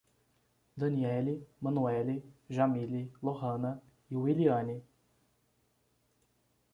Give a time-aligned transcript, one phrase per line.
[0.79, 4.83] Danielly, Manuele, Jamily, Lorrana e Wiliane